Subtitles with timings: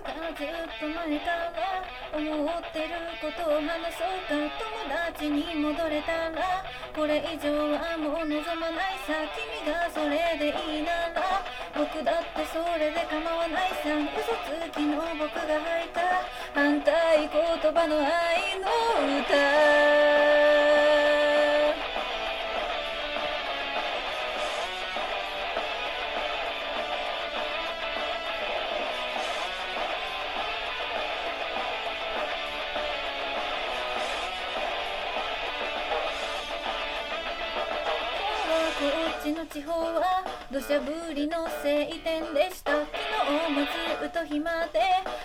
[0.00, 0.48] がずっ
[0.80, 1.84] と前から
[2.16, 4.32] 思ってることを話そうか。
[4.32, 9.12] 友達に戻れたらこれ以上はもう望まないさ。
[9.36, 11.44] 君がそれでいいなら
[11.76, 13.92] 僕だってそれで構わないさ。
[14.16, 16.00] 嘘つきの僕が吐いた。
[16.54, 18.68] 反対言葉の愛の
[19.20, 20.31] 歌。
[39.22, 40.02] ちの地方は
[40.50, 42.72] 土砂降りの晴天でした。
[42.72, 44.82] 昨日もずっと暇で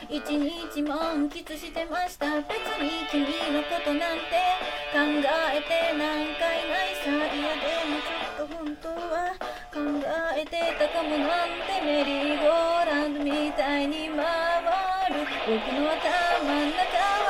[0.07, 2.37] 一日満喫してました。
[2.45, 2.45] 別
[2.77, 4.37] に君のことなんて
[4.93, 7.09] 考えてなんかいないさ。
[7.09, 9.33] いやでもちょっと本当は
[9.73, 9.81] 考
[10.37, 14.21] えてたかもなんてメリーゴーランドみたいに回
[15.09, 15.25] る。
[15.47, 16.85] 僕の頭の中
[17.25, 17.26] は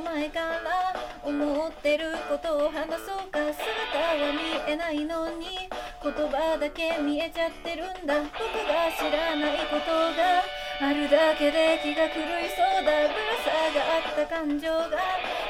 [0.00, 5.68] 前から思ってることを話そうか姿は見えないのに
[6.02, 10.44] 言葉だけ見えちゃってるんだ僕が知らないことが
[10.78, 13.08] あるだけで気が狂いそうだ。
[13.08, 14.84] ぶら下がった感情が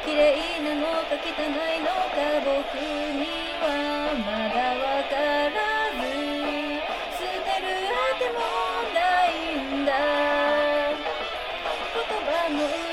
[0.04, 2.14] 綺麗なのか汚いのか
[2.46, 5.12] 僕にはまだわか
[5.50, 5.58] ら
[5.98, 6.06] ず。
[7.18, 8.38] 捨てるあても
[8.94, 9.90] ないんだ。
[11.92, 12.85] 言葉の